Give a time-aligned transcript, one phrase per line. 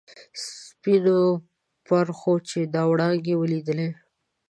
[0.45, 1.19] سپینو
[1.85, 3.89] پرخو چې دا وړانګې ولیدلي.